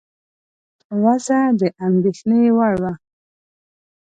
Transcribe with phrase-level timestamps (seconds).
[1.03, 2.93] وضع د اندېښنې وړ وه.